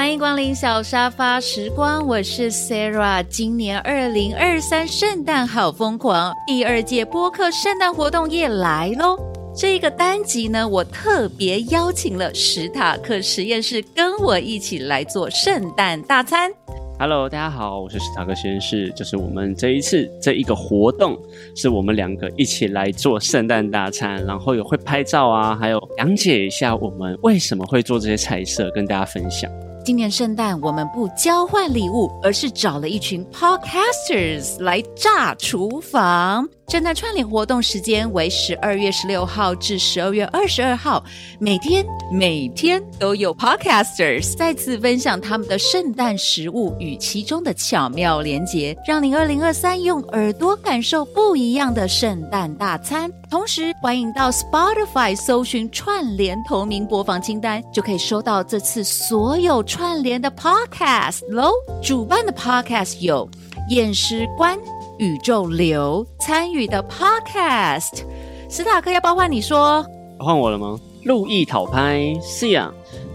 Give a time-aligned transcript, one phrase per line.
[0.00, 3.22] 欢迎光临小沙发时光，我是 Sarah。
[3.28, 9.18] 今年二零二三圣诞好疯狂，第二届播客圣诞活动也来喽。
[9.54, 16.50] 这个单集呢，我特别邀请了史塔克实验室跟我一起来做圣诞大餐。
[16.98, 18.90] Hello，大家好，我是史塔克实验室。
[18.96, 21.14] 就是我们这一次这一个活动，
[21.54, 29.52] 是我们两个一起来做圣诞大餐，然后有会拍照啊，还有讲解一下我们为什么会做这些菜色，跟大家分享。
[29.82, 36.46] 今年圣诞我们不交换礼物，而是找了一群 podcasters 来炸厨房。
[36.68, 41.02] 圣诞串联活动时间为十二月十六号至十二月二十二号，
[41.38, 53.10] 每天每天都有 podcasters 再次分享他们的圣诞食物与其中的巧妙连结，让您二零二三用耳朵感受不一样的圣诞大餐。
[53.30, 61.52] 同时，欢迎到 Spotify 搜寻串联同名播放清单，就可以收到这次所有串联的 podcast 喽。
[61.80, 63.30] 主办的 podcast 有
[63.68, 64.58] 验尸官、
[64.98, 68.02] 宇宙流参与的 podcast。
[68.48, 69.86] 史塔克要包换你说？
[70.18, 70.76] 换我了吗？
[71.04, 72.68] 路易讨拍，Sia，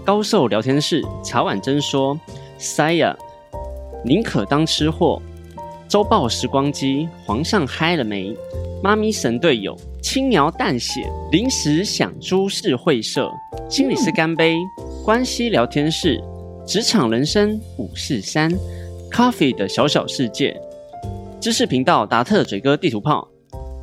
[0.05, 2.17] 高寿聊天室，茶碗真说
[2.57, 3.13] ，Sia
[4.05, 5.21] 宁可当吃货，
[5.89, 8.33] 周报时光机，皇上嗨了没？
[8.85, 13.31] 妈咪神队友，轻描淡写，临时想株式会社，
[13.67, 14.55] 心理师干杯，
[15.03, 16.23] 关系聊天室，
[16.67, 18.47] 职场人生五四三
[19.11, 20.55] ，Coffee 的小小世界，
[21.41, 23.27] 知识频道达特嘴哥地图炮，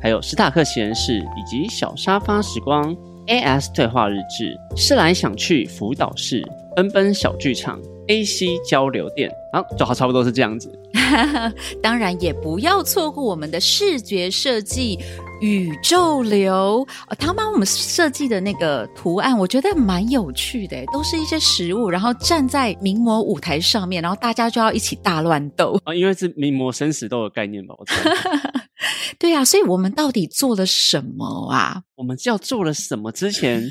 [0.01, 2.95] 还有史塔克实验室以及小沙发时光
[3.27, 6.41] AS 对话日志，思来想去辅导室，
[6.77, 7.77] 奔奔小剧场。
[8.07, 10.71] AC 交流电，啊，就好差不多是这样子。
[11.81, 14.97] 当然也不要错过我们的视觉设计
[15.41, 25.79] 宇宙流，呃他帮我们设计的那个图案，我觉得蛮有趣的，都是一些食物，然后站在名模舞台上面，然后大家就要一起大乱斗。
[25.83, 27.95] 啊，因为是名模生死斗的概念吧，我猜。
[29.19, 31.81] 对啊，所以我们到底做了什么啊？
[31.95, 33.63] 我们要做了什么之前，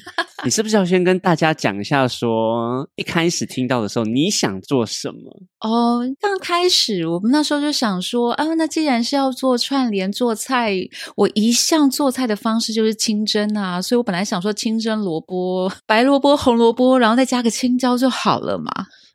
[0.45, 5.43] 你是不是要先跟大家讲一下说一开始听到的时候你想做什么？
[5.61, 10.75] 哦，刚开始我们那时候就想说，啊，那既然是要做串联做菜，
[11.17, 18.71] 我一向做菜的方式就是清蒸啊，所以我本来想说清蒸萝卜、白萝卜、红萝卜，然后再加个青椒就好了嘛。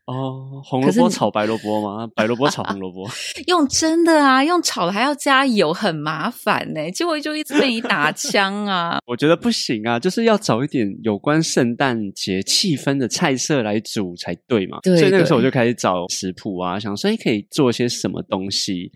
[0.08, 2.08] 哦，红萝卜炒白萝卜吗？
[2.16, 3.06] 白萝卜炒红萝卜。
[3.48, 9.00] 用蒸的啊，用炒的还要加油，很麻烦呢、结果就一直被你打枪啊。
[9.06, 14.80] 我觉得不行啊，就是要找一点有关圣诞节气氛的菜色来煮才对嘛。
[14.82, 18.90] 对所以那个时候我就开始找食谱啊，想说诶可以做些什么东西。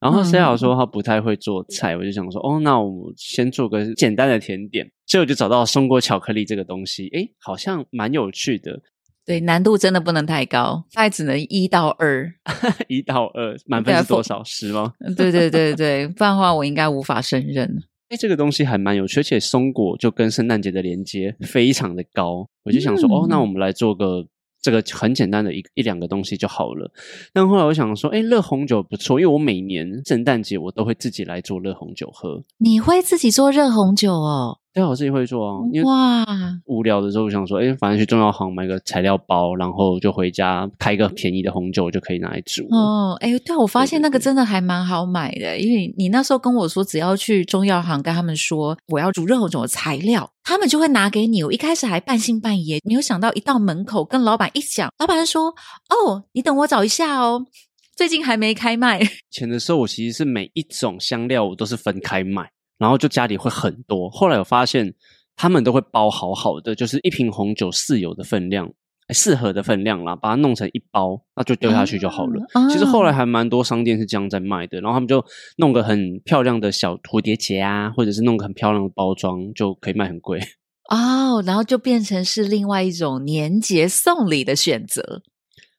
[0.00, 4.90] 然后嗯 C 老说他不太会做菜，我就想说哦，那我先做个简单的甜点。
[5.06, 8.80] 所以我就找到松果巧克力这个东西，诶，好像蛮有趣的。
[9.26, 12.30] 对，难度真的不能太高，大概只能一到二。
[12.88, 14.44] 一到二，满分是多少？
[14.44, 14.92] 十吗？
[15.16, 17.82] 对对对对，不然的话我应该无法胜任。
[18.10, 22.46] 哎，这个东西还蛮有趣，而且松果就跟圣诞节的连接非常的高。
[22.64, 24.26] 我就想说，哦，那嗯我们来做个
[24.60, 26.90] 这个很简单的一一两个东西就好了。
[27.32, 32.44] 但后来我想说，哎，热红酒不错，因为我每年圣诞节我都会自己来做热红酒喝。
[32.58, 34.58] 你会自己做热红酒哦？
[34.74, 36.26] 对啊，我自己会做啊，因为哇，
[36.66, 42.64] 无聊的时候，我想说，哎，反正去中药行买个材料包，然后就回家开个便宜的红酒就可以拿来煮。
[42.70, 51.44] 哦，哎，对啊，我发现那个真的还蛮好买的，因为你那时候跟我说，只要去中药行跟他们说我要煮热红酒的材料，他们就会拿给你。
[51.44, 55.54] 我一开始还半信半疑，没有想到一到门口跟老板一讲，老板就说
[55.88, 57.46] ：“哦，你等我找一下哦，
[57.94, 59.00] 最近还没开卖。
[59.30, 64.10] 前的时候，我其实是每一种香料我都是分开卖，然后就家里会很多。
[64.10, 64.94] 后来我发现
[65.36, 68.66] 他们都会包好好的，就是一瓶红酒四有的分量，
[69.08, 72.42] 哎四盒的分量啦，把它弄成一包，那就丢下去就好了。
[72.54, 75.24] 哦其实后来还蛮多商店是这样在卖的，然后他们就
[75.56, 80.40] 弄个很漂亮的小蝴蝶结啊，或者是弄个很漂亮的包装，就可以卖很贵。
[80.90, 85.22] 哦，然后就变成是另外一种年节送礼的选择。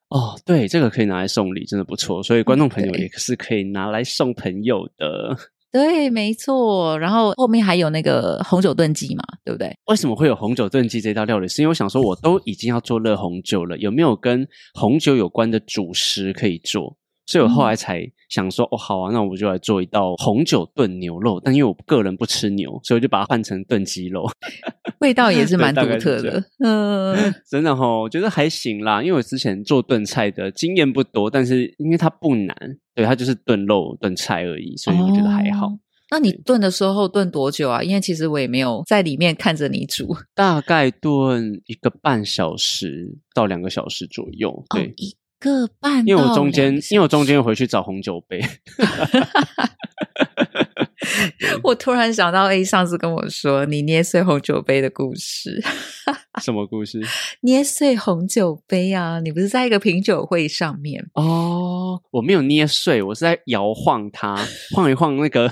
[0.10, 2.22] 哦，对，这个可以拿来送礼，真的不错。
[2.24, 5.36] 所以观众朋友也是可以拿来送朋友的。
[5.76, 6.98] 对，没错。
[6.98, 9.76] 然后后面还有那个红酒炖鸡嘛，对不对？
[9.88, 11.50] 为什么会有红酒炖鸡这道料理？
[11.50, 16.96] 是因为我想说，我都已经要做热红酒了，有没有跟红酒有关的主食可以做？
[17.26, 21.42] 所以我后来才想说，哦，好啊，那我就来做一道红酒炖牛肉。
[21.44, 24.30] 但因为我个人不吃牛，所以我就把它换成炖鸡肉。
[25.00, 26.44] 味道也是蛮独特的。
[26.64, 27.16] 嗯，
[27.50, 29.02] 真的哈、我觉得还行啦。
[29.02, 32.56] 因为我之前做炖菜的经验不多，但是因为它不难，
[32.94, 35.68] 对，它就是炖肉、炖菜而已，所以我觉得还好。
[35.68, 35.80] 哦
[36.12, 37.82] 那你炖的时候炖多久啊？
[37.82, 44.64] 因为其实我也没有在里面看着你煮，大概炖一个半小时到两个小时左右。
[44.70, 45.16] 对，一
[45.52, 48.42] 个半，因为我中间因为我中间回去找红酒杯。
[51.64, 55.64] 我突然想到，A 上次跟我说你捏碎红酒杯的故事。
[56.42, 57.00] 什么故事？
[57.42, 59.20] 捏碎红酒杯啊！
[59.20, 62.02] 你不是在一个品酒会上面哦？
[62.12, 64.36] 我没有捏碎，我是在摇晃它，
[64.76, 65.52] 晃一晃那个。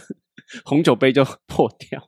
[0.63, 2.07] 红酒杯就 破掉了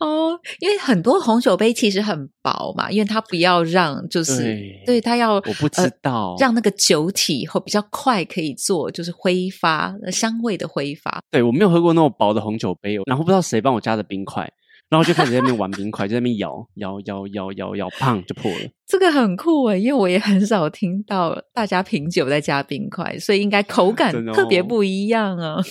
[0.00, 11.20] 哦，因为很多红酒杯其实很薄嘛，因为它不要让就是对它要我不知道让那个酒体会比较快可以做就是挥发香味的挥发。
[11.30, 14.50] 对我没有喝过那么薄的红酒杯，然后不知道谁帮我加的冰块，
[14.88, 18.58] 然后就开始在那边玩冰块，在那边摇摇摇摇摇摇，砰就破了。
[18.86, 25.62] 这个很酷诶，因为我也很少听到大家品酒在加冰块，所以应该口感特别不一样啊。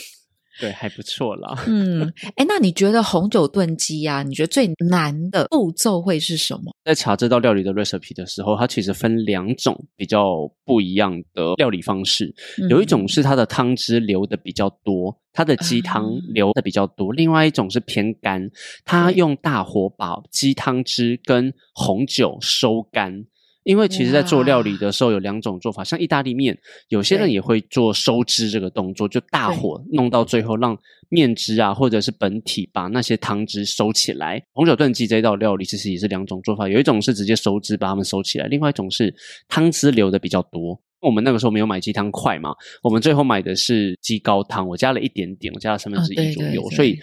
[0.59, 1.55] 对，还不错啦。
[1.67, 4.23] 嗯，哎，那你觉得红酒炖鸡啊？
[4.23, 6.73] 你觉得最难的步骤会是什么？
[6.83, 12.33] 在查这道料理的 recipe 的时候，它其实分两种比较不一样的料理方式。
[12.69, 18.49] 有一种是它的汤汁流的比较多，它的鸡汤流的比较多；另外一种是偏干，
[18.83, 23.25] 它用大火把鸡汤汁跟红酒收干。
[23.63, 26.57] 因为其实，在做料理的时候有两种做法，像意大利面，
[26.87, 30.75] 有些人也会做收汁这个动作，就大火弄到最后，让
[31.09, 34.41] 面汁啊，或者是本体把那些汤汁收起来。
[34.53, 39.13] 红酒炖鸡这道料理其实也是两种做法，有一种是直接收汁把它们收起来，另外一种是
[39.47, 40.79] 汤汁留的比较多。
[41.01, 46.97] 我们那个时候没有买鸡汤块嘛，我们最后买的是鸡高汤，我加了一点点，我加了三分之一左右，所以。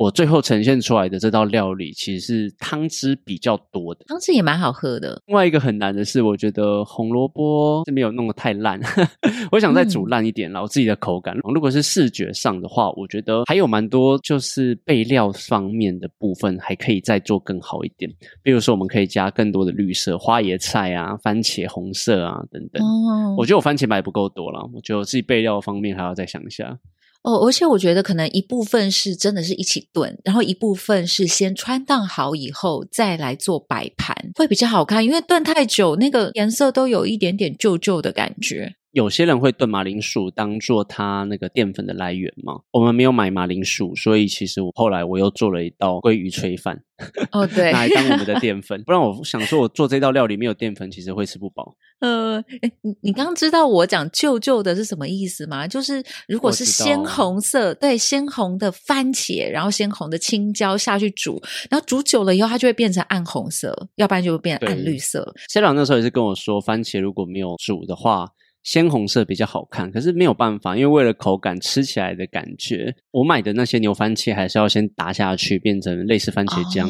[0.00, 5.20] 我最后呈现出来的这道料理，其实是汤汁比较多的，汤汁也蛮好喝的。
[5.26, 8.80] 另外一个很难的是，我觉得红萝卜是没有弄得太烂，
[9.52, 11.36] 我想再煮烂一点，然后自己的口感。
[11.52, 18.10] 如果是视觉上的话，我觉得还有蛮多就是备料方面的部分还可以再做更好一点。
[18.42, 22.82] 比如说，我们可以加更多的绿色花椰菜啊、番茄红色啊等等。
[22.82, 26.78] 哦，我觉得我番茄买不够多了，我觉得我自己备料方面还要再想一下。
[27.22, 35.04] 哦，而且我觉得可能一部分是真的是一起炖，然后一部分是先穿烫好以后再来做摆盘，会比较好看。
[35.04, 38.74] 因为炖太久，那个颜色都有一点点旧旧的感觉。
[38.92, 42.54] 有些人会炖马铃薯当做它那个淀粉的来源嘛？
[42.72, 46.82] 我们没有买马铃薯，所以其实我后来我又做了一道鲑鱼炊饭。
[47.30, 48.82] 哦，对， 拿来当我们的淀粉。
[48.84, 51.74] 不然我想说，我做这道料理没有淀粉，其实会吃不饱。
[52.00, 55.68] 呃，哎，你你刚刚知道我讲旧旧的是什么意思吗？
[55.68, 61.40] 就是如果是鲜红色，对，鲜红的番茄，然后鲜红的青椒下去煮，
[61.70, 65.32] 然后煮久了以后，它就会变成暗红色，要不然就会变暗绿色。
[65.48, 68.28] 谢老那时候也是跟我说，番茄如果没有煮的话。
[68.62, 76.88] 鲜红色比较好看，可是没有办法，因为为了口感吃起来的感觉，我买的那些牛番茄还是要先打下去，变成类似番茄酱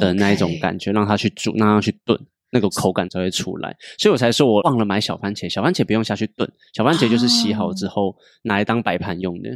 [0.00, 2.18] 的那一种感觉，让它去煮，让它去炖，
[2.50, 3.76] 那个口感才会出来。
[3.98, 9.50] 所以我才说我忘了买小番茄，小番茄不用下去炖，小番茄就是洗好之后拿来当摆盘用的。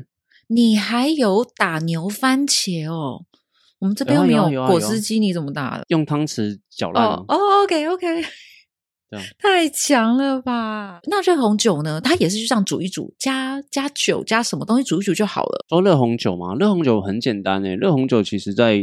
[0.47, 3.25] 你还有打牛番茄哦？
[3.81, 5.85] 我们这边没有果汁机，你怎么打的？
[5.89, 7.05] 用汤匙搅烂。
[7.05, 7.27] 哦
[7.65, 7.87] ，OK
[9.39, 11.01] 太强了吧？
[11.05, 12.01] 那热红酒呢？
[12.01, 15.65] 它也是就这样煮一煮，加加酒，加什么东西煮一煮就好了。
[15.69, 17.75] 说热红酒嘛，热红酒很简单诶。
[17.75, 18.83] 热红酒其实在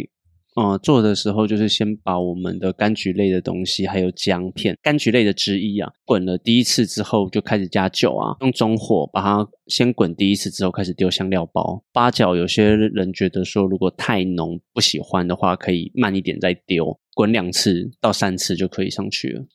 [0.56, 12.36] 呃做的时候，就是先把我们的柑橘类的东西，还有姜片、柑橘类的汁液啊，滚了第一次之后，就开始加酒啊，用中火把它先滚第一次之后，开始丢香料包、八角。
[12.36, 19.46] 有些人觉得说，如果太浓不喜欢的话，可以慢一点再丢，滚两次到三次就可以上去了。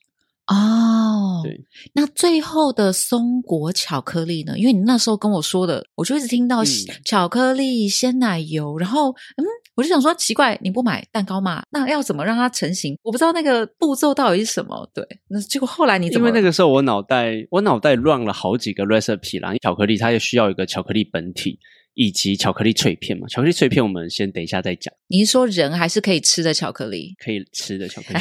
[0.52, 1.64] 哦，对，
[1.94, 4.58] 那最后的松果巧克力呢？
[4.58, 6.64] 因为你那时候跟我说的，我就一直听到
[7.04, 11.62] 巧克力、鲜奶油，然后嗯，我就想说奇怪，你不买蛋糕吗？
[11.70, 12.98] 那要怎么让它成型？
[13.02, 14.90] 我不知道那个步骤到底是什么。
[14.92, 21.60] 对，那结果后来你因为那个时候我脑袋我脑袋乱了好几个 recipe 啦，巧克力它也需要一个巧克力本体。
[21.94, 24.92] 以及巧克力脆片嘛，巧克力脆片我们先等一下再讲。
[25.08, 27.14] 你是说人还是可以吃的巧克力？
[27.18, 28.20] 可以吃的巧克力。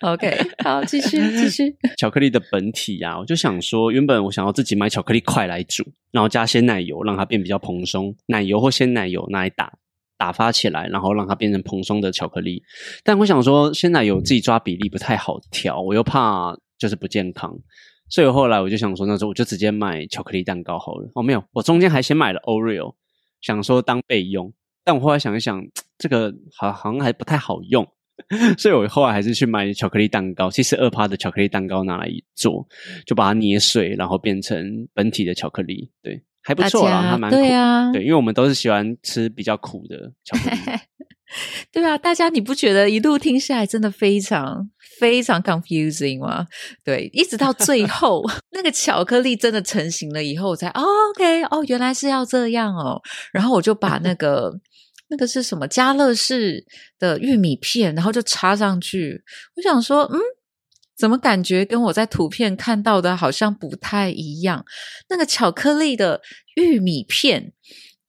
[0.00, 1.74] OK，好，继续 继续。
[1.98, 9.72] 巧克力的本体呀，我就想说，原本我想要自己买巧克力块来煮，然后加鲜奶油让它变比较蓬松，奶油或鲜奶油拿来打
[10.16, 12.62] 打发起来，然后让它变成蓬松的巧克力。
[13.02, 17.58] 但我想说，鲜奶油自己抓比例不太好调，我又怕就是不健康。
[18.10, 21.10] 所以后来我就想说，那时候我就直接买巧克力蛋糕好了。
[21.14, 22.94] 哦，没有，我中间还先买了 Oreo，
[23.40, 24.52] 想说当备用。
[24.82, 25.64] 但我后来想一想，
[25.96, 27.86] 这个好好像还不太好用，
[28.58, 32.66] 所以我后来还是去买巧克力蛋糕，七十二趴的巧克力蛋糕拿来做，
[33.06, 35.90] 就把它捏碎，然后变成本体的巧克力。
[36.02, 37.36] 对，还不错啦，还蛮苦。
[37.36, 40.56] 对啊，对，因为我们都是喜欢吃比较苦的巧克力。
[41.72, 44.68] 对啊，大家你不觉得一路听下来真的非常
[44.98, 46.46] 非常 confusing 吗？
[46.84, 48.22] 对，一直到最后
[48.52, 53.00] 那个巧克力真的成型了以后，我才、哦、OK 哦，原来是要这样哦。
[53.32, 54.52] 然后我就把那个
[55.08, 56.64] 那个是什么家乐士
[56.98, 59.22] 的玉米片，然后就插上去。
[59.56, 60.18] 我想说，嗯。
[60.98, 64.62] 怎么感觉跟我在图片看到的好像不太一样？
[65.08, 66.20] 那个巧克力的
[66.56, 67.54] 玉米片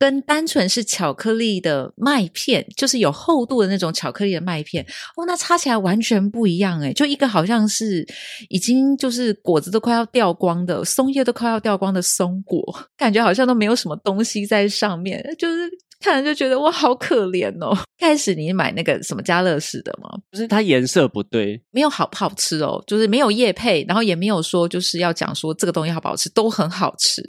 [0.01, 4.83] 跟单纯是巧克力的麦片，就是有厚度的那种巧克力的麦片，
[5.15, 8.03] 哦，那插起来完全不一样诶就一个好像是
[8.49, 12.59] 已经就是果子都快要掉光的，松叶都快要掉光的松果，
[12.97, 15.69] 感觉好像都没有什么东西在上面，就是
[16.01, 17.77] 看了就觉得我，好可怜哦。
[17.99, 20.09] 开始你买那个什么家乐士的吗？
[20.31, 27.21] 不是它颜色不对，没有好不好吃哦，就是没有叶配，然后也没有说就是要讲说这个东西好不好吃，都很好吃，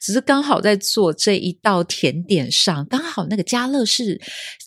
[0.00, 4.20] 只是刚好在做这一道甜点上，刚好那个家乐士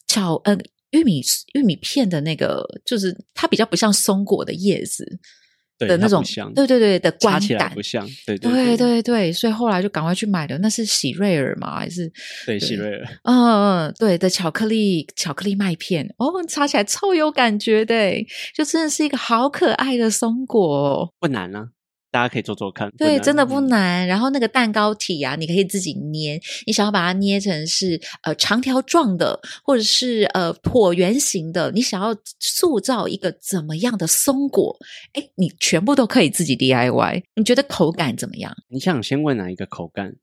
[0.07, 0.57] 巧呃
[0.91, 1.21] 玉米
[1.53, 5.19] 玉米片的那个，就是它比较不像松果的叶子对
[5.79, 6.23] 的那种
[6.55, 7.81] 对对对的观插起来感不。
[7.81, 11.79] 像，对对对对对，所以后来就赶快去买了，那是喜瑞尔嘛？
[11.79, 12.11] 还是
[12.45, 13.05] 对，喜瑞尔。
[13.23, 17.95] 嗯嗯，对的，巧克力巧克力麦片，哦，擦起来超有感觉的，
[18.55, 21.09] 就真的是一个好可爱的松果、哦。
[21.19, 21.67] 不难啊，
[22.13, 22.91] 大家可以做做看。
[22.95, 24.07] 对，真的不嗯难。
[24.07, 34.77] 然后那个蛋糕体啊，你可以自己捏，你想要把它捏成是呃长条状的，或者是呃椭圆形的，你想要塑造一个怎么样的松果，
[35.13, 37.23] 哎，你全部都可以自己 DIY。
[37.35, 38.55] 你觉得口感怎么样？
[38.69, 40.13] 你想先问哪一个口感？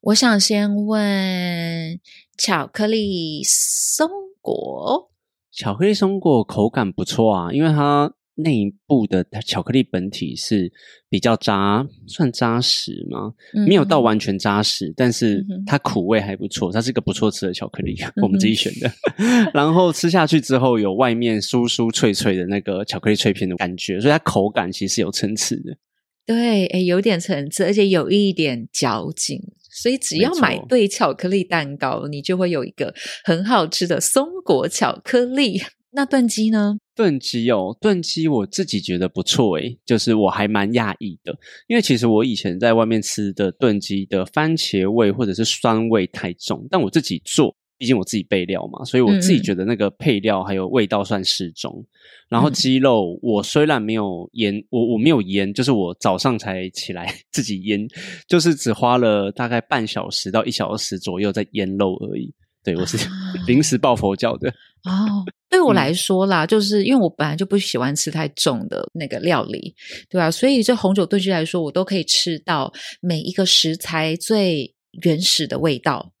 [0.00, 2.00] 我想先问
[2.36, 4.10] 巧克力松
[4.40, 5.10] 果。
[5.52, 10.72] 巧克力松果口感不错啊，因为它内部的巧克力本体是
[11.08, 13.32] 比较扎，算扎实吗？
[13.66, 18.90] 没有到完全扎实，但是它苦味还不错，它是一个不错吃的巧克力，我们自己选的。
[19.52, 25.76] 然后吃下去之后，有外面酥酥脆脆的那个巧克力脆片的感觉，所以它口感其实是有层次的。
[26.24, 35.60] 对，诶有点层次，而且有一点嚼劲，所以只要买对巧克力蛋糕，你就会有一个很好吃的松果巧克力。
[35.90, 36.78] 那炖鸡呢？
[36.94, 51.84] 炖鸡哦，炖鸡我自己觉得不错诶，就是我还蛮讶异的，因为其实我以前在外面吃的炖鸡的番茄味或者是酸味太重，但我自己做，毕竟我自己备料嘛，所以我自己觉得那个配料还有味道算适中。
[52.28, 57.86] 然后嗯鸡肉我虽然没有腌，我我没有腌，就是我早上才起来 自己腌，
[58.28, 62.32] 就是只花了大概半小时到一小时左右在腌肉而已。
[62.62, 63.10] 对我是啊
[63.46, 64.48] 临时抱佛脚的。
[64.84, 69.74] 哦，对我嗯来说啦，就是因为我本来就不喜欢吃太重的那个料理，
[70.08, 76.12] 对吧、所以这红酒炖鸡来说，我都可以吃到每一个食材最原始的味道。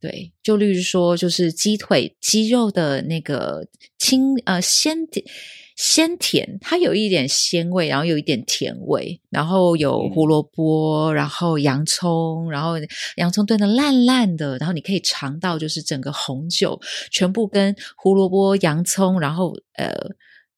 [0.00, 3.68] 对，就例如说，就是鸡腿、鸡肉的那个
[3.98, 5.24] 清呃鲜甜
[5.76, 12.74] 鲜甜，它有一点鲜味，然后有一点甜味，然后有胡萝卜，然后洋葱，然后
[13.16, 19.92] 洋葱炖的烂烂的，然后你可以尝到就是整个红酒全部跟胡萝卜、洋葱，然后呃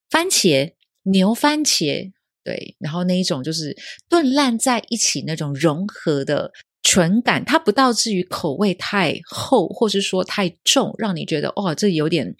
[0.09, 2.11] 番茄、牛番茄，
[2.43, 3.75] 对，然后那一种就是
[4.09, 6.51] 炖烂在一起那种融合的
[6.83, 12.35] 纯感，它不到至于口味太厚，或是说太重，让你觉得哦这有点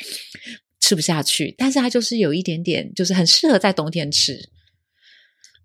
[0.85, 4.37] 吃不下去，但是它就是有一点点，就是很适合在冬天吃。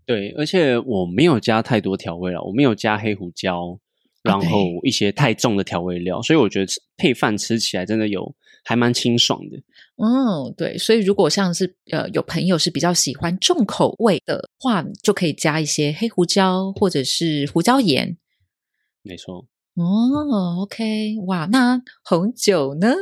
[0.07, 3.79] 对，而且我没有加太多调味了，我没有加黑胡椒，
[4.23, 8.35] 然对后一些太重的调味料，所以我觉得配饭吃起来真的有
[8.65, 9.59] 还蛮清爽的。
[10.03, 18.17] 嗯，对，所以如果像是呃有朋友是比较喜欢重口味的话，就可以加一些黑胡椒或者是胡椒盐。
[19.03, 22.95] 没错，哦，OK，哇，那红酒呢？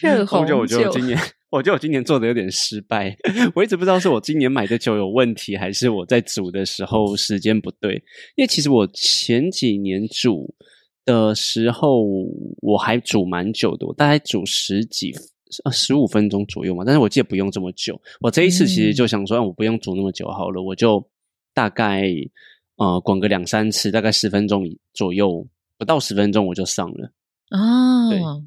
[0.00, 1.18] 热红红酒我觉得我今年，
[1.52, 3.14] 我觉得我今年做的有点失败，
[3.54, 7.94] 我一直不知道是我今年买的酒有问题，还是我在煮的时候时间不对。
[8.36, 10.54] 因为其实我前几年煮
[11.04, 12.02] 的时候，
[12.62, 15.14] 我还煮蛮久的，我大概煮十几。
[15.64, 18.00] 呃，十五分钟左右嘛，但是我记得不用这么久。
[18.22, 21.06] 我这一次其实就想说，啊我不用煮那么久好了，我就
[21.52, 22.08] 大概
[22.76, 27.12] 呃滚个两三次，大概十分钟左右，不到十分钟我就上了。
[28.08, 28.42] 对哦，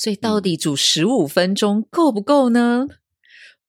[0.00, 2.86] 所以到嗯底煮十五分钟够不够呢？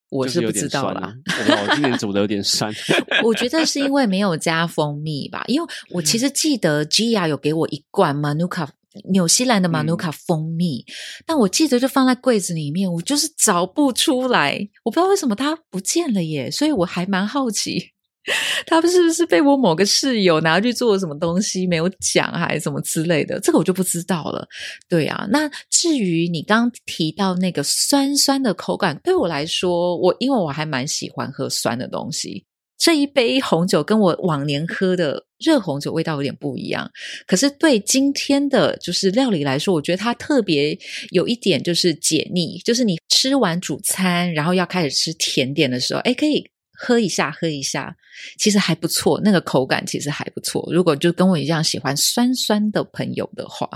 [0.10, 1.14] 我就是不知道啦。
[1.28, 2.74] 我今年煮的有点酸。
[3.26, 8.70] 我觉得是因为没有加蜂蜜吧，因为我其实记得 Gia 有给我一罐 Manuka
[9.12, 10.86] 纽西兰的嗯 Manuka 蜂蜜，
[11.26, 17.92] 但我记得就放在柜子里面，我就是找不出来，我不知道为什么它不见了耶，所以我还蛮好奇。
[18.68, 23.40] 他们是不是被我某个室友拿去做什么东西没有讲，还是什么之类的？
[23.40, 24.48] 这个我就不知道了。
[24.88, 32.46] 对啊，那至于你刚提到那个酸酸的口感，对我来说，我因为我还蛮喜欢喝酸的东西。
[32.78, 36.90] 这一杯红酒跟我往年喝的热红酒味道有点不一样，
[37.28, 40.76] 可是对今天的就是料理来说，我觉得它特别
[41.12, 46.44] 有一点就是解腻，就是你吃完主餐，然后要开始吃甜点的时候，哎，可以
[46.84, 47.96] 喝一下，喝一下，
[48.40, 50.68] 其实还不错，那个口感其实还不错。
[50.74, 53.70] 如果就跟我一样喜欢酸酸的朋友的话，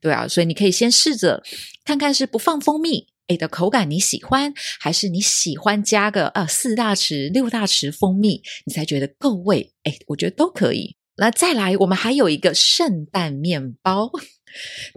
[0.00, 1.42] 对啊，所以你可以先试着
[1.84, 3.08] 看看是不放蜂蜜。
[3.28, 9.72] 诶的口感你喜欢，还是你喜欢加个呃四大匙、六大匙蜂蜜，你才觉得够味？
[9.84, 10.94] 诶我觉得都可以。
[11.16, 14.10] 那再来，我们还有一个圣诞面包。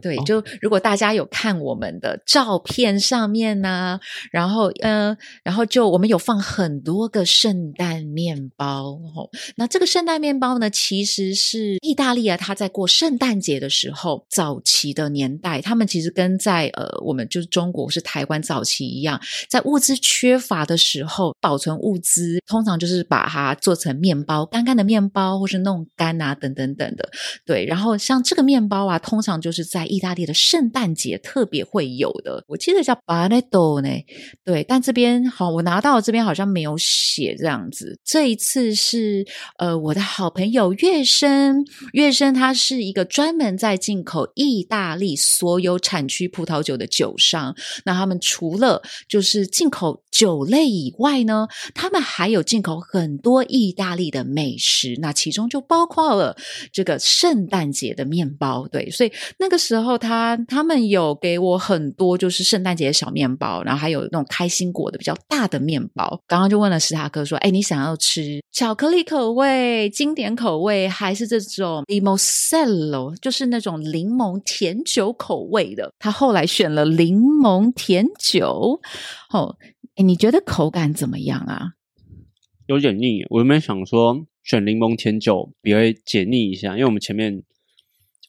[0.02, 4.00] 对，就如果大家有看我们的照片上面呢，
[4.32, 9.00] 然后嗯，然后就我们有放很多个圣诞面包。
[9.16, 27.10] 吼，那这个圣诞面包呢，其实是意大利啊，他在过圣诞节的时候，早期的年代，他们其实跟在呃我们就是中国是台湾早期一样，在物资缺乏的时候，保存物资通常就是把它做成面包，干干的面包，或是弄干啊，等等等的。
[27.46, 33.88] 对，然后像这个面包啊，通常就就是在意大利的圣诞节特别会有的，我记得叫 Banetto 呢。
[34.44, 37.98] 对，但这边好，我拿到这边好像没有写这样子。
[38.04, 39.26] 这一次是
[39.58, 41.64] 呃，我的好朋友月生，
[41.94, 47.56] 月生他是一个专门在进口意大利所有产区葡萄酒的酒商。
[47.86, 54.98] 那他们除了就是进口酒类以外呢，他们还有进口很多意大利的美食。
[55.00, 56.36] 那其中就包括了
[56.74, 58.68] 这个圣诞节的面包。
[58.68, 59.12] 对，所以。
[59.40, 66.20] 那个时候，他他们有给我很多，就是圣诞节的小面包，然后还有那种开心果的比较大的面包。
[66.26, 78.82] 刚刚就问了史塔克说：“哎，你想要吃巧克力口味、经典口味，还是这种 limosello，就是那种柠檬甜酒口味的？”他后来选了柠檬甜酒。
[79.32, 79.56] 哦，
[79.96, 81.74] 哎，你觉得口感怎么样啊？
[82.66, 83.24] 有点腻。
[83.30, 86.74] 我有没有想说选柠檬甜酒，比较解腻一下？
[86.74, 87.44] 因为我们前面。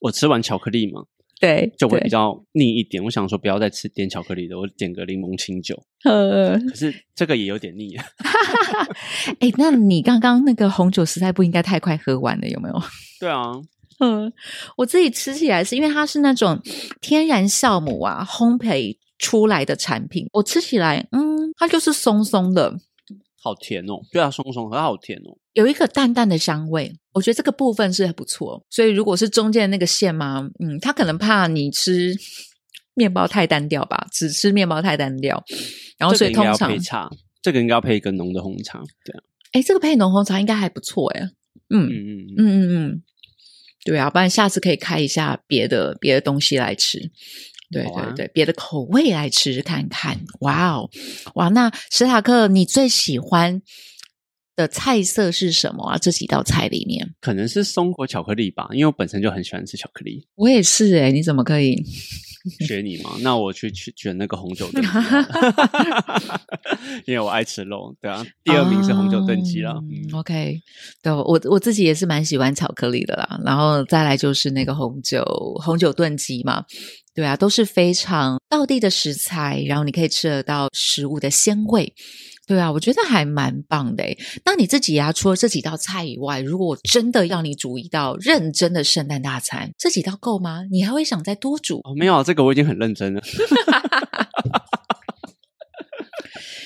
[0.00, 1.02] 我吃完巧克力嘛，
[1.40, 3.02] 对，就会比较腻一点。
[3.04, 5.80] 我想说不要再吃点巧克力的，我点个柠檬清酒。
[6.04, 7.96] 呃，可是这个也有点腻。
[9.40, 12.82] 哎，那你刚刚那个红酒实在不应该太快喝完了，有没有？
[13.20, 13.52] 对啊，
[14.00, 14.32] 嗯，
[14.76, 16.60] 我自己吃起来是因为它是那种
[17.00, 22.78] 天然酵母啊烘焙出来的产品，我吃起来，嗯，它就是松松的。
[23.40, 28.64] 好甜哦，对啊，松松，很好甜哦，有一个淡淡的香味，我觉得这个部分是不错。
[28.68, 32.14] 所以如果是中间那个馅嘛，嗯，他可能怕你吃
[32.94, 35.42] 面包太单调吧，只吃面包太单调，
[35.98, 37.08] 然后所以通常配茶，
[37.40, 39.22] 这个应该要配一个浓的红茶，对啊，
[39.52, 41.20] 哎，这个配浓红茶应该还不错哎，
[41.70, 43.02] 嗯嗯嗯嗯嗯嗯，
[43.84, 47.10] 对啊，不然下次可以开一下别的别的东西来吃。
[47.70, 50.20] 对对对，别的口味来吃看看。
[50.40, 50.88] 哇哦，
[51.34, 51.48] 哇！
[51.48, 53.60] 那史塔克，你最喜欢
[54.56, 55.98] 的菜色是什么啊？
[55.98, 60.26] 这几道菜里面，可能是松果巧克力吧，因为我本身就很喜欢吃巧克力。
[60.34, 61.84] 我也是哎，你怎么可以
[62.66, 63.10] 学你嘛？
[63.20, 64.90] 那我去去选那个红酒炖鸡，
[67.06, 67.94] 因为我爱吃肉。
[68.00, 69.72] 对啊，第二名是红酒炖鸡了。
[69.90, 70.60] 嗯，OK，
[71.02, 73.40] 对，我我自己也是蛮喜欢巧克力的啦。
[73.44, 75.22] 然后再来就是那个红酒
[75.62, 76.64] 红酒炖鸡嘛。
[77.14, 81.92] 对啊，都是非常道地的食材，然后你可以吃得到食物的鲜味。
[82.48, 84.02] 对啊，我觉得还蛮棒的。
[84.44, 90.62] 那你自己呀，除了这几道菜以外，如果我真的要你煮一道认真的圣诞大餐，这几道够吗？
[90.72, 91.82] 你还会想再多煮？
[91.94, 93.20] 没有，这个我已经很认真了。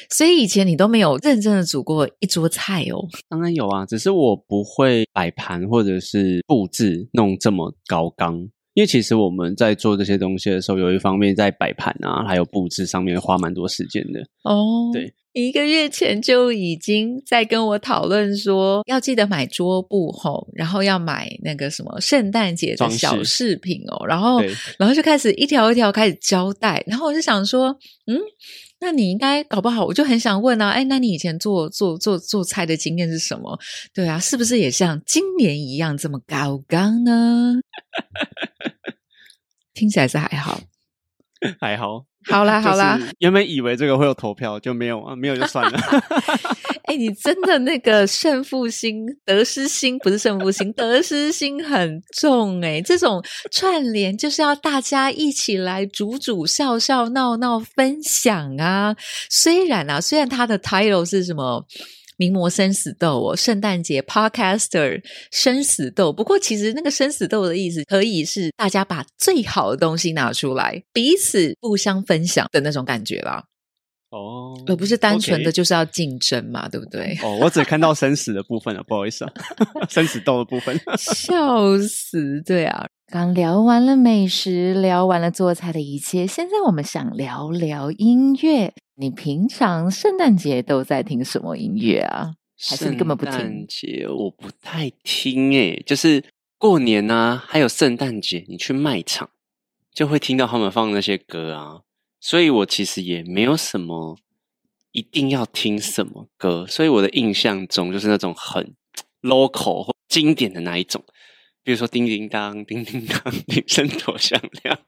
[0.09, 3.09] 所以以前你都没有认真的煮过一桌菜哦？
[3.29, 8.49] 当然有啊，只是我不会摆盘或者是布置弄这么高纲。
[8.74, 14.20] 因为其实我们在做这些东西的时候，有一方面在摆盘啊，还有布置上面花蛮多时间的。
[14.44, 24.40] 哦，对，一个月前就已经在跟我讨论说，要记得买桌布吼，然后要买那个什么圣诞节的小饰品哦，然后，
[24.78, 28.18] 然后就开始一条一条开始交代，然后我就想说，嗯。
[28.83, 33.57] 那你应该搞不好，我就很想问啊，哎，那你以前做做做做菜的经验是什么？
[33.95, 37.61] 对啊，是不是也像今年一样这么高刚呢？
[39.73, 40.61] 听起来是还好，
[41.61, 42.07] 还好。
[42.30, 45.78] 好啦好啦，原本以为这个会有投票，就没有啊，没有就算了。
[46.85, 52.80] 哎，你真的那个胜负心、得失心不是胜负心，得失心很重哎。
[52.85, 58.94] 这种串联就是要大家一起来煮煮、笑笑、闹闹、分享啊。
[59.30, 61.64] 虽然啊，虽然他的 title 是什么？
[62.22, 66.12] 名模生死斗哦，圣诞节 Podcaster 生死斗。
[66.12, 73.42] 不过其实那个生死斗的意思，可以是大家把最好的东西拿出来，彼此互相分享的那种感觉啦。
[74.12, 77.18] 哦，而不是单纯的就是要竞争嘛，对不对？
[77.22, 79.33] 哦，我只看到生死的部分了，不好意思啊，
[79.88, 80.79] 生死斗的部分。
[81.01, 82.42] 笑死！
[82.42, 88.75] 对啊，刚聊完了美食，聊完了做菜的一切，现在我们想聊聊音乐。
[88.94, 92.35] 你平常圣诞节都在听什么音乐啊？
[92.68, 96.22] 还是你根本不听圣诞节我不太听诶，就是
[96.59, 99.31] 过年啊，还有圣诞节，你去卖场
[99.92, 101.81] 就会听到他们放那些歌啊，
[102.24, 104.16] 所以我其实也没有什么
[104.92, 108.74] 一定要听什么歌，所以我的印象中就是那种很
[109.22, 111.02] local 或经典的那一种，
[111.64, 114.78] 比如说叮叮当、叮叮当， 铃声多响亮。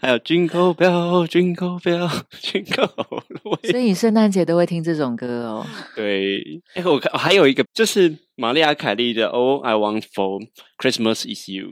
[0.00, 2.08] 还有 Jingle Bell, Jingle Bell,
[2.40, 3.70] Jingle All the way。
[3.70, 5.66] 所以你圣诞节都会听这种歌哦。
[5.94, 6.40] 对，
[6.74, 10.40] 哎，我看还有一个就是玛丽亚凯莉的《All I Want for
[10.78, 11.66] Christmas Is You》。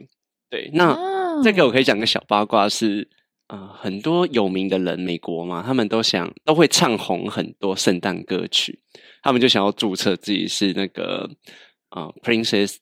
[0.50, 3.08] 对，那、啊这个我可以讲个小八卦是，
[3.48, 8.78] 呃，很多有名的人，美国嘛，他们都想都会唱红很多圣诞歌曲，
[9.22, 11.30] 他们就想要注册自己是那个
[11.90, 12.76] 呃 Princess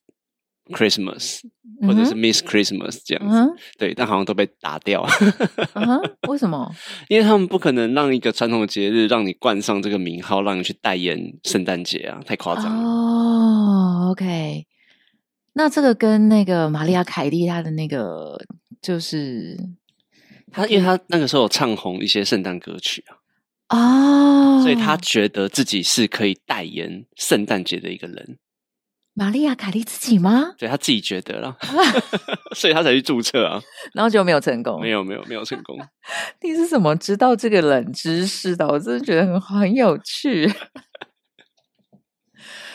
[0.71, 1.43] Christmas
[1.83, 5.07] 或者是 Miss Christmas 这样对，但好像都被打掉，
[6.29, 6.69] 为什么？
[7.09, 12.83] 因为他们不可能让一个传统的节日让你冠上这个名号，让你去代言圣诞节啊，太夸张了。
[12.83, 14.67] 哦，OK。
[15.53, 18.37] 那这个跟那个玛利亚凯莉她的那个
[18.83, 19.57] 就是
[20.57, 23.05] 他因为他那个时候有唱红一些圣诞歌曲
[23.67, 28.39] 啊，哦，所以他觉得自己是可以代言圣诞节的一个人，
[29.13, 30.55] 玛丽亚凯莉自己吗？
[30.57, 31.59] 对他自己觉得啦，
[32.57, 33.61] 所以他才去注册啊。
[33.93, 35.77] 然后就没有成功，没有没有没有成功，
[36.41, 38.67] 你是怎么知道这个冷知识的？
[38.67, 40.51] 我真的觉得很很有趣，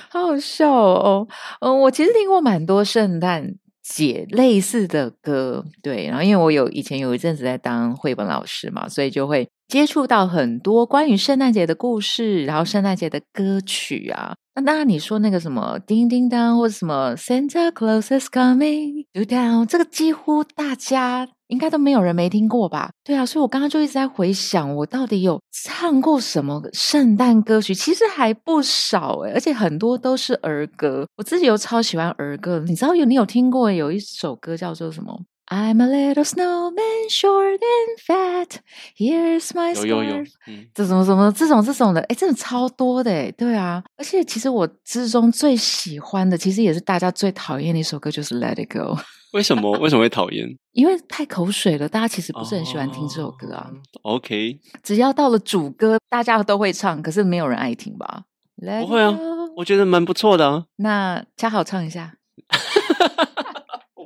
[0.09, 1.27] 好好笑哦。
[1.61, 3.55] 嗯，我其实听过蛮多圣诞
[3.91, 6.07] 写类似的歌，对。
[6.07, 14.35] 然后因为我有以前有一阵子在当绘本老师嘛，所以就会接触到很多关于圣诞节的故事，然后圣诞节的歌曲啊。
[14.53, 22.91] 那当然，你说那个什么叮叮当，或者什么 Santa Claus is coming to town，这个几乎大家应该都没有人没听过吧？
[23.01, 27.73] 对啊，所以我刚刚就一直在回想，我到底有唱过什么圣诞歌曲？
[27.73, 31.07] 其实还不少诶、而且很多都是儿歌。
[31.15, 35.17] 我自己又超喜欢儿歌，你知道有你有听过有一首歌叫做什么
[35.51, 38.59] ？I'm a little snowman, short and fat.
[38.97, 48.95] Here's my 有有有 scarf.，嗯，这种什么这种这种的，哎，真的超多的，哎，对啊，而且其实我之中最喜欢的，其实也是大家最讨厌的一首歌，就是《Let It Go》，
[49.33, 50.47] 为什么 为什么会讨厌？
[50.71, 53.69] 因为太口水了，大家其实不是很喜欢听这首歌啊。
[54.03, 58.23] 哦 OK，只要到了主歌，大家都会唱，可是没有人爱听吧
[58.63, 59.17] ？Let 不会啊
[59.57, 60.63] 我觉得蛮不错的啊。
[60.77, 62.20] 那恰好唱一下，我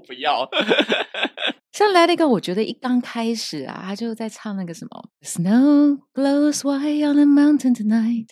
[0.05, 0.49] 不要，
[1.71, 8.27] 像《Let It Go》，我觉得一刚开始啊，他就在唱那个什么，Snow glows white on the mountain tonight。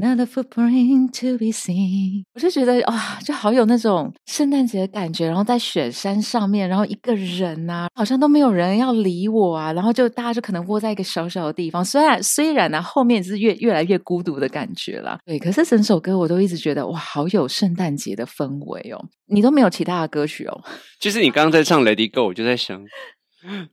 [0.00, 5.26] Not a footprint to be seen，我就觉得哇，就好有那种圣诞节的感觉。
[5.26, 9.74] 然后在雪山上面，然后一个人呐、好像都没有人要理我啊。
[9.74, 15.18] 然后就大家就可能窝在一个小小的地方，虽然虽然呢、后面是越越来越孤独的感觉啦。
[15.26, 19.04] 对，可是整首歌我都一直觉得哇，好有圣诞节的氛围哦。
[19.26, 20.62] 你都没有其他的歌曲哦？
[20.98, 22.82] 其实你刚刚在唱《Let It Go》，我就在想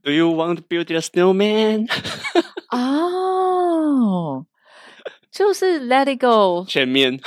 [0.03, 1.87] ，Do you want to build a snowman？
[2.71, 4.45] 哦，
[5.38, 7.19] 就是 Let It Go 前面，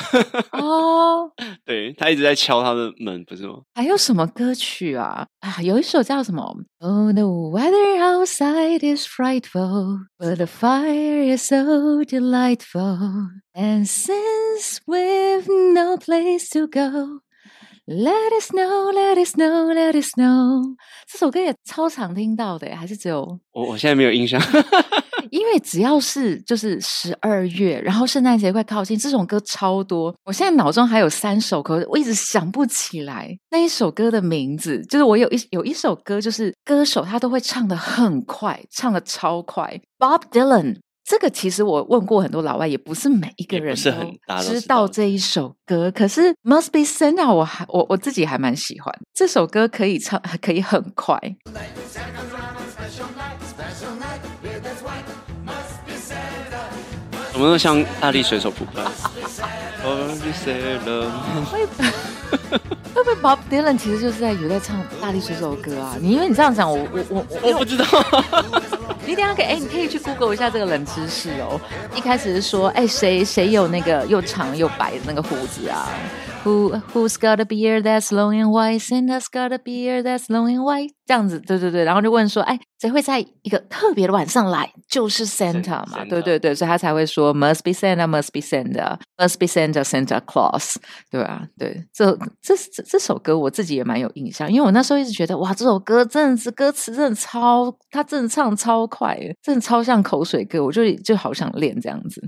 [0.50, 1.30] 哦。
[1.64, 3.60] 对他一直在敲他的门，不是吗？
[3.72, 5.24] 还有什么歌曲啊？
[5.38, 6.42] 啊，有一首叫什么
[6.80, 13.30] ？Oh, the weather outside is frightful, but the fire is so delightful.
[13.54, 17.20] And since we've no place to go,
[17.86, 20.74] let it snow, let it snow, let it snow。
[21.06, 24.40] 这首歌也超常听到的，还是只有我我现在没有印象。
[25.30, 30.14] 因为只要是就是十二月，然后圣诞节快靠近，这种歌超多。
[30.24, 34.84] 我现在脑中还有三首歌，我一直想不起来那一首歌的名字。
[34.86, 39.80] 就是我有一有一首歌，就是歌手他都会唱的很快，唱的超快。
[39.98, 40.76] Bob Dylan。
[41.02, 45.90] 这个其实我问过很多老外，也不是每一个人都知道这一首歌。
[45.90, 51.18] 可是 Must Be Santa，我还我我自己还蛮喜欢这首歌，可以唱，可以很快。
[57.40, 58.82] 们都像大力水手扑克。
[59.82, 61.10] Oh, you said love
[61.50, 61.66] 会
[62.92, 65.96] 会不会 Bob Dylan 其实就是在有在唱大力水手的歌啊？
[65.98, 67.84] 你因为你这样讲，我我我我我不知道，
[69.06, 71.58] 你一定要给哎，你可以去 Google 一下这个冷知识哦。
[71.96, 75.88] 一开始是说，哎，谁谁有那个又长又白的那个胡子啊
[76.44, 78.86] ？Who who's got a beard that's long and white?
[78.86, 80.90] Santa's got a beard that's long and white.
[81.10, 84.72] 这样子，对对对，然后就问说，哎，谁会在一个特别的晚上来？
[84.88, 90.76] 就是 Santa 嘛，对对对，所以他才会说 Must be Santa, must be Santa, must be Santa, Santa Claus，
[91.10, 91.48] 对吧？
[91.58, 102.22] 对，这这这这首歌我自己也蛮有印象，因为我那时候一直觉得，哇，这首歌真的是歌词真的超，他真的唱超快，真的超像口水歌，我就就好想练这样子。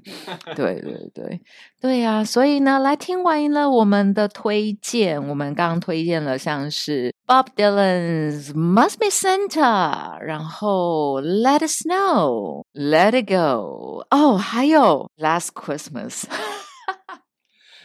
[0.56, 1.40] 对对对
[1.80, 4.02] 对呀，所以呢，来听完了我们。
[4.12, 16.23] 的推荐，我们刚刚推荐了像是 Bob Dylan's Must Be Santa，然后 Let It Snow，Let It Go，哦，还有 Last Christmas。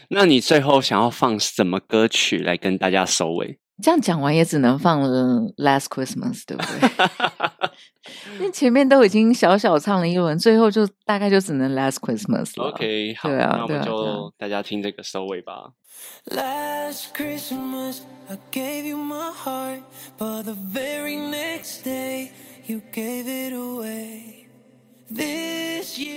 [0.08, 3.58] 那你最后想要放什么歌曲来跟大家收尾？
[3.82, 5.02] 这样讲完也只能放
[5.56, 6.90] Last Christmas，对不对？
[8.35, 12.69] 因为前面都已经小小唱了一轮，最后就大概就只能 Last Christmas 了。
[12.69, 15.71] OK，好，那我们就大家听这个收尾吧。
[16.25, 19.81] Last Christmas I gave you my heart,
[20.17, 22.29] but the very next day
[22.67, 24.36] you gave it away.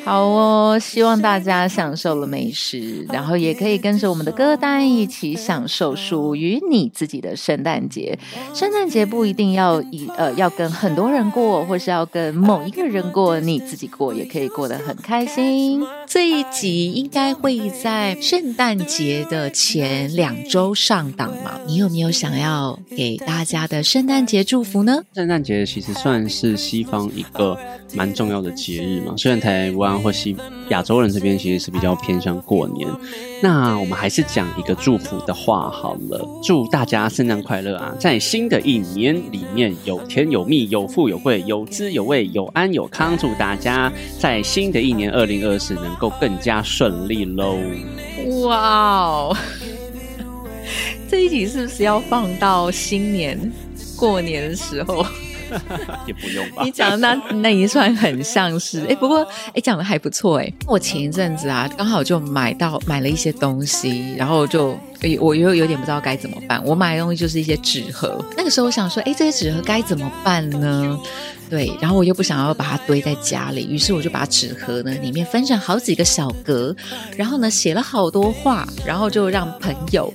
[0.05, 8.19] 好哦，希望大家享受了美食，然后也可以跟着我们的歌单一起享受属于你自己的圣诞节。
[8.55, 15.85] 圣诞节不一定要以呃要跟很多人过，或是要跟某一个人过，你自己过也可以过得很开心。
[16.07, 21.61] 这一集应该会在圣诞节的前两周上档嘛？
[21.67, 25.03] 你有没有想要给大家的圣诞节祝福呢？
[25.15, 27.57] 圣诞节其实算是西方一个
[27.95, 28.83] 蛮重要的节。
[28.83, 30.37] 日嘛，虽然台湾或西
[30.69, 32.89] 亚洲人这边其实是比较偏向过年，
[33.43, 37.95] 那我们还是讲一个祝福的话好了，祝大家圣诞快乐啊！
[37.99, 47.59] 在新的一年里面有甜有蜜，有富有贵，有滋有味，有安有康，祝大家在新的一年二零二四能够更加顺利喽！
[48.43, 49.37] 哇哦，
[51.11, 53.39] 这一集是不是要放到新年
[53.97, 55.05] 过年的时候？
[56.07, 56.63] 也不用吧。
[56.65, 60.53] 你讲的那那一串很像是哎，不过哎讲的还不错哎。
[60.67, 64.79] 我前一阵子啊，刚好就买到买了一些东西，然后就
[65.21, 66.63] 我又有点不知道该怎么办。
[66.65, 70.99] 我买的东西就是一些纸盒，那个时候我想说，哎，这些纸盒该怎么办呢？
[71.49, 76.75] 对，然后我又不想要把它堆在家里，于是我就把纸盒呢里面分成好几个小格，
[77.17, 80.13] 然后呢写了好多话，然后就让朋友。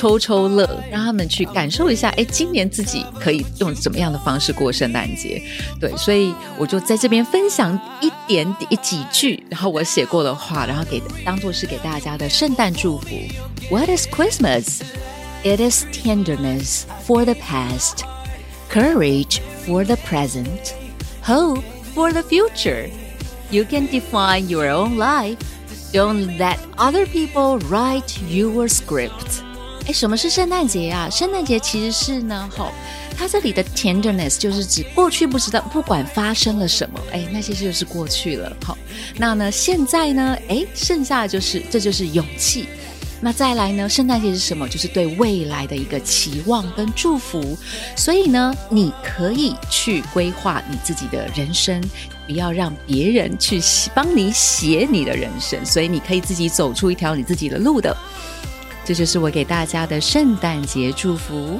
[0.00, 5.42] 抽抽乐，让他们去感受一下，哎，今年自己可以用怎么样的方式过圣诞节？
[5.80, 13.08] 对，所以我就在这边分享一点点几句，然后我写过的话，然后给当做是给大家的圣诞祝福。
[13.70, 14.80] What is Christmas?
[15.42, 18.00] It is tenderness for the past,
[18.70, 20.74] courage for the present,
[21.22, 21.62] hope
[21.94, 22.90] for the future.
[23.50, 25.38] You can define your own life.
[25.92, 29.42] Don't let other people write your script.
[29.87, 31.09] 哎，什么是圣诞节啊？
[31.09, 32.71] 圣诞节其实是呢，吼，
[33.17, 38.77] 它这里的 tenderness 就是指过去不知道，不管发生了什么，哎，那些就是过去了，好，
[39.17, 42.67] 那呢，现在呢，哎，剩下的就是，这就是勇气。
[43.23, 44.67] 那再来呢，圣诞节是什么？
[44.67, 47.55] 就是对未来的一个期望跟祝福。
[47.95, 51.79] 所以呢，你可以去规划你自己的人生，
[52.25, 53.61] 不要让别人去
[53.93, 57.95] 帮你写你的人生，所以你可以自己走出一条你自己的路的。
[58.91, 61.57] 这就是我给大家的圣诞节祝福。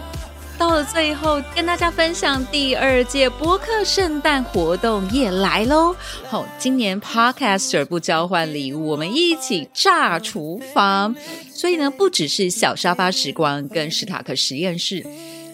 [0.57, 5.95] 到了最后，跟大家分享第二届播客圣诞活动也来喽！
[6.27, 11.15] 好，今年 Podcaster 不交换礼物，我们一起炸厨房。
[11.53, 15.05] 所以呢，不只是小沙发时光跟史塔克实验室。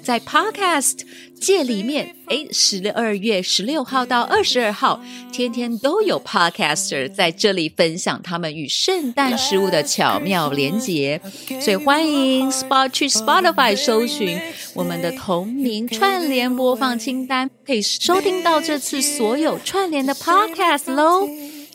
[0.08, 1.00] 在 Podcast
[1.38, 5.02] 界里面，哎，十二月十六号到二十二号，
[5.34, 11.20] 天天都有 Podcaster 在这里分享他们与圣诞食物的巧妙连结，
[11.60, 14.40] 所以欢迎 Spot 去 Spotify 搜寻
[14.74, 21.28] 我们的同名串联播放清单，可以收听到这次所有串联的 Podcast 喽。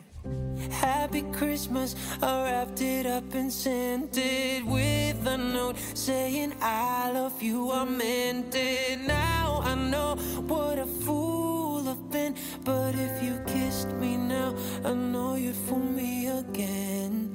[0.70, 7.42] Happy Christmas, I wrapped it up and sent it with a note saying I love
[7.42, 7.72] you.
[7.72, 9.00] I meant it.
[9.06, 10.16] Now I know
[10.46, 11.51] what a fool
[11.87, 12.35] I've been.
[12.63, 17.31] But if you kissed me now, I know you'd fool me again.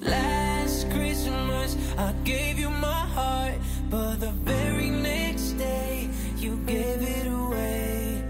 [0.00, 1.02] Last Christmas.
[1.22, 3.54] Christmas, I gave you my heart,
[3.90, 8.24] but the very next day, you gave it away.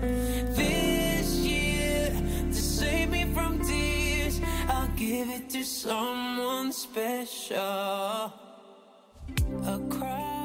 [0.55, 2.11] This year,
[2.49, 8.33] to save me from tears, I'll give it to someone special.
[9.65, 10.42] A cry